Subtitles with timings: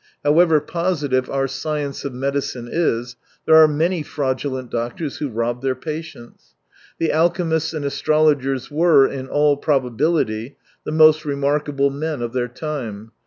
[0.23, 5.75] However positive our science of medicine is, there are many fraudulent doctors who rob their
[5.75, 6.55] patients.
[6.97, 13.11] The alchemists and astrologers were, in all probability, the most remarkable men of their time.